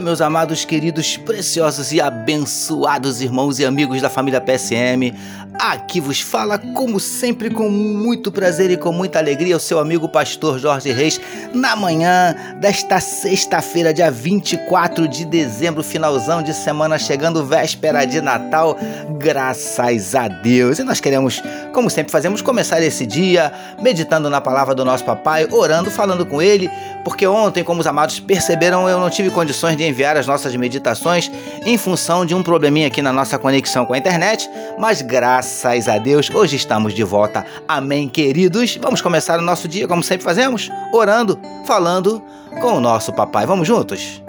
[0.00, 5.14] meus amados, queridos, preciosos e abençoados irmãos e amigos da família PSM.
[5.62, 10.08] Aqui vos fala, como sempre, com muito prazer e com muita alegria, o seu amigo
[10.08, 11.20] pastor Jorge Reis,
[11.52, 18.74] na manhã desta sexta-feira, dia 24 de dezembro, finalzão de semana, chegando véspera de Natal,
[19.18, 20.78] graças a Deus.
[20.78, 21.42] E nós queremos,
[21.74, 26.40] como sempre fazemos, começar esse dia meditando na palavra do nosso papai, orando, falando com
[26.40, 26.70] ele,
[27.04, 31.30] porque ontem, como os amados perceberam, eu não tive condições de enviar as nossas meditações
[31.66, 34.48] em função de um probleminha aqui na nossa conexão com a internet,
[34.78, 37.44] mas graças Graças a Deus, hoje estamos de volta.
[37.66, 38.76] Amém, queridos.
[38.80, 41.36] Vamos começar o nosso dia como sempre fazemos, orando,
[41.66, 42.22] falando
[42.60, 43.46] com o nosso papai.
[43.46, 44.22] Vamos juntos?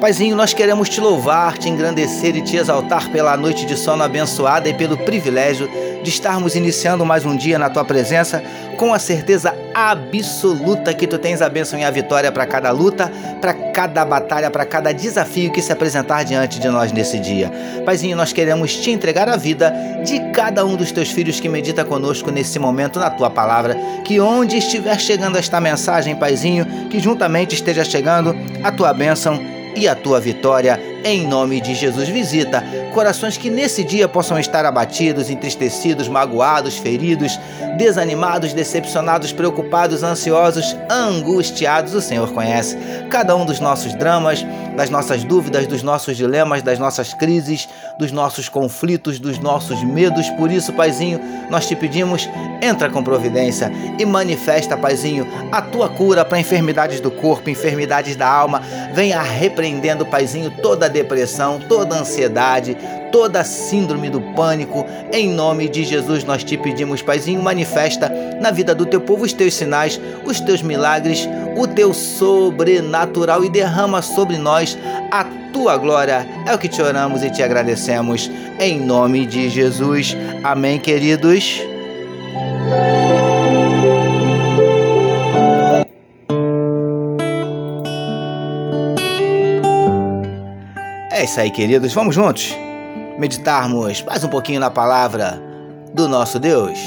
[0.00, 4.66] Paizinho, nós queremos te louvar, te engrandecer e te exaltar pela noite de sono abençoada
[4.66, 5.68] e pelo privilégio
[6.02, 8.42] de estarmos iniciando mais um dia na tua presença
[8.78, 13.12] com a certeza absoluta que tu tens a bênção e a vitória para cada luta,
[13.42, 17.52] para cada batalha, para cada desafio que se apresentar diante de nós nesse dia.
[17.84, 19.70] Paizinho, nós queremos te entregar a vida
[20.02, 24.18] de cada um dos teus filhos que medita conosco nesse momento na tua palavra, que
[24.18, 28.34] onde estiver chegando esta mensagem, Paizinho, que juntamente esteja chegando
[28.64, 29.38] a tua bênção
[29.76, 32.08] e a tua vitória em nome de Jesus.
[32.08, 37.38] Visita corações que nesse dia possam estar abatidos, entristecidos, magoados, feridos,
[37.76, 41.94] desanimados, decepcionados, preocupados, ansiosos, angustiados.
[41.94, 42.76] O Senhor conhece
[43.08, 44.44] cada um dos nossos dramas,
[44.76, 47.68] das nossas dúvidas, dos nossos dilemas, das nossas crises,
[47.98, 50.28] dos nossos conflitos, dos nossos medos.
[50.30, 52.28] Por isso, Paizinho, nós te pedimos,
[52.62, 58.28] entra com providência e manifesta, Paizinho, a tua cura para enfermidades do corpo, enfermidades da
[58.28, 58.62] alma.
[58.92, 62.76] Venha repreendendo, Paizinho, toda depressão, toda ansiedade,
[63.12, 64.86] toda síndrome do pânico.
[65.12, 68.10] Em nome de Jesus nós te pedimos, Paizinho, manifesta
[68.40, 73.50] na vida do teu povo os teus sinais, os teus milagres, o teu sobrenatural e
[73.50, 74.78] derrama sobre nós
[75.10, 76.26] a tua glória.
[76.46, 78.30] É o que te oramos e te agradecemos.
[78.58, 80.16] Em nome de Jesus.
[80.42, 81.60] Amém, queridos.
[91.12, 91.92] É isso aí, queridos.
[91.92, 92.56] Vamos juntos
[93.20, 95.38] meditarmos mais um pouquinho na palavra
[95.92, 96.78] do nosso Deus.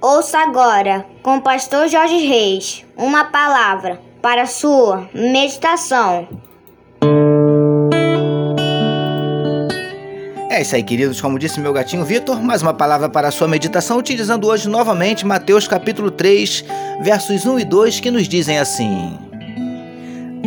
[0.00, 6.26] Ouça agora, com o pastor Jorge Reis, uma palavra para a sua meditação.
[10.50, 11.20] É isso aí, queridos.
[11.20, 15.24] Como disse meu gatinho Vitor, mais uma palavra para a sua meditação, utilizando hoje novamente
[15.24, 16.64] Mateus capítulo 3,
[17.02, 19.16] versos 1 e 2, que nos dizem assim: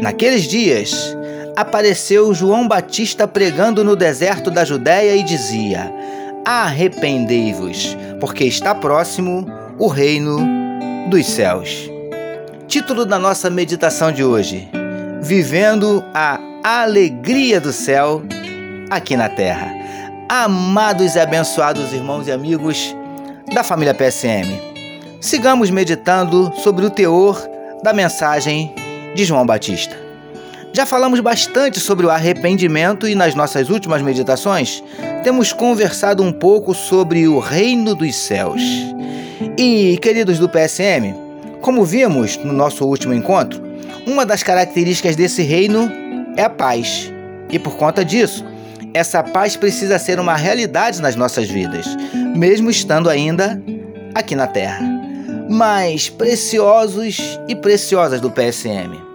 [0.02, 1.16] Naqueles dias,
[1.60, 5.94] apareceu João Batista pregando no deserto da Judéia e dizia:
[6.46, 9.46] Arrependei-vos, porque está próximo
[9.78, 10.40] o reino
[11.10, 11.90] dos céus.
[12.66, 14.70] Título da nossa meditação de hoje:
[15.22, 18.24] Vivendo a alegria do céu
[18.90, 19.70] aqui na terra.
[20.30, 22.96] Amados e abençoados irmãos e amigos
[23.54, 24.48] da família PSM,
[25.20, 27.38] sigamos meditando sobre o teor
[27.84, 28.74] da mensagem
[29.14, 30.09] de João Batista.
[30.72, 34.84] Já falamos bastante sobre o arrependimento e nas nossas últimas meditações
[35.24, 38.62] temos conversado um pouco sobre o reino dos céus.
[39.58, 41.14] E, queridos do PSM,
[41.62, 43.62] como vimos no nosso último encontro,
[44.06, 45.92] uma das características desse reino
[46.38, 47.12] é a paz.
[47.50, 48.46] E por conta disso,
[48.94, 51.86] essa paz precisa ser uma realidade nas nossas vidas,
[52.36, 53.62] mesmo estando ainda
[54.14, 54.82] aqui na Terra.
[55.50, 59.09] Mas preciosos e preciosas do PSM.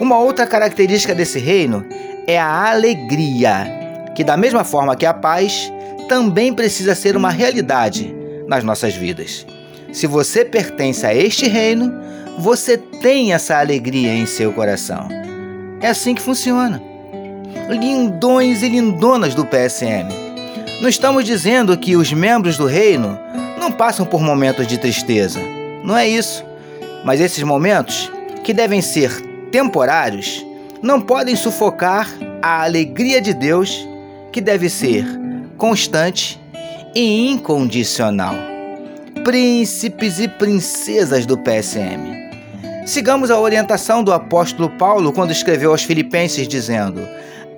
[0.00, 1.84] Uma outra característica desse reino
[2.26, 3.66] é a alegria,
[4.14, 5.72] que, da mesma forma que a paz,
[6.08, 8.14] também precisa ser uma realidade
[8.46, 9.44] nas nossas vidas.
[9.92, 11.92] Se você pertence a este reino,
[12.38, 15.08] você tem essa alegria em seu coração.
[15.80, 16.80] É assim que funciona.
[17.68, 20.08] Lindões e lindonas do PSM.
[20.80, 23.18] Não estamos dizendo que os membros do reino
[23.58, 25.40] não passam por momentos de tristeza.
[25.82, 26.44] Não é isso.
[27.04, 28.10] Mas esses momentos,
[28.44, 30.44] que devem ser temporários
[30.82, 32.08] não podem sufocar
[32.42, 33.86] a alegria de Deus,
[34.32, 35.04] que deve ser
[35.56, 36.40] constante
[36.94, 38.34] e incondicional.
[39.24, 42.16] Príncipes e princesas do PSM.
[42.86, 47.06] Sigamos a orientação do apóstolo Paulo quando escreveu aos Filipenses, dizendo: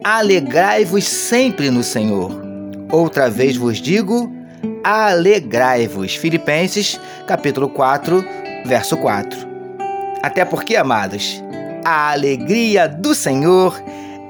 [0.02, 2.32] Alegrai-vos sempre no Senhor.
[2.90, 4.32] Outra vez vos digo:
[4.82, 6.16] alegrai-vos.
[6.16, 8.24] Filipenses, capítulo 4,
[8.64, 9.48] verso 4.
[10.22, 11.42] Até porque, amados,
[11.84, 13.80] a alegria do Senhor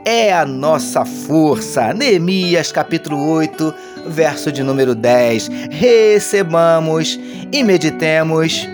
[0.05, 1.93] é a nossa força.
[1.93, 3.75] Neemias capítulo 8,
[4.07, 5.49] verso de número 10.
[5.71, 7.19] Recebamos
[7.53, 8.69] e meditemos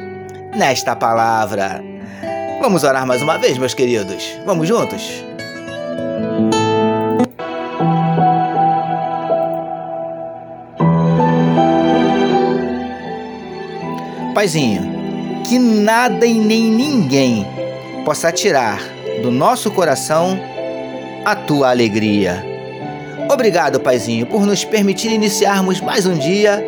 [0.56, 1.82] nesta palavra.
[2.60, 4.24] Vamos orar mais uma vez, meus queridos.
[4.44, 5.24] Vamos juntos?
[14.34, 17.55] Paizinho, que nada e nem ninguém
[18.06, 18.80] possa tirar
[19.20, 20.38] do nosso coração
[21.24, 22.40] a tua alegria.
[23.28, 26.64] Obrigado, Paizinho, por nos permitir iniciarmos mais um dia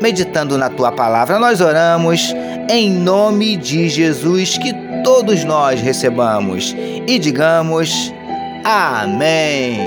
[0.00, 1.36] meditando na tua palavra.
[1.36, 2.32] Nós oramos
[2.70, 4.72] em nome de Jesus, que
[5.02, 6.76] todos nós recebamos
[7.08, 8.14] e digamos
[8.64, 9.80] Amém.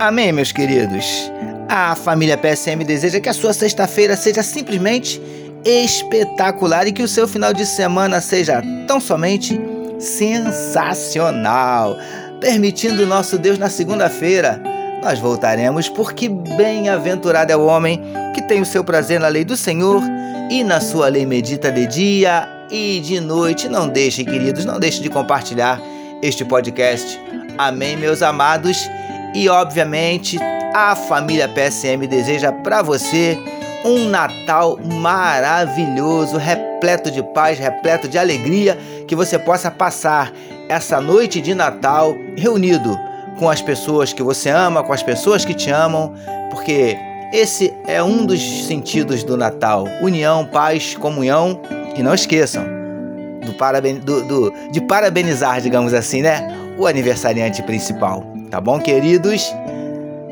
[0.00, 1.33] Amém, meus queridos.
[1.76, 5.20] A família PSM deseja que a sua sexta-feira seja simplesmente
[5.64, 9.60] espetacular e que o seu final de semana seja tão somente
[9.98, 11.96] sensacional.
[12.40, 14.62] Permitindo nosso Deus na segunda-feira,
[15.02, 18.00] nós voltaremos, porque bem-aventurado é o homem
[18.36, 20.00] que tem o seu prazer na lei do Senhor
[20.48, 23.68] e na sua lei medita de dia e de noite.
[23.68, 25.82] Não deixe, queridos, não deixe de compartilhar
[26.22, 27.20] este podcast.
[27.58, 28.88] Amém, meus amados.
[29.34, 30.38] E obviamente,
[30.74, 33.38] a família PSM deseja para você
[33.84, 38.76] um Natal maravilhoso, repleto de paz, repleto de alegria,
[39.06, 40.32] que você possa passar
[40.68, 42.98] essa noite de Natal reunido
[43.38, 46.12] com as pessoas que você ama, com as pessoas que te amam,
[46.50, 46.98] porque
[47.32, 51.60] esse é um dos sentidos do Natal: união, paz, comunhão.
[51.96, 52.64] E não esqueçam
[53.46, 56.48] do paraben do, do, de parabenizar, digamos assim, né?
[56.76, 58.24] O aniversariante principal.
[58.50, 59.54] Tá bom, queridos?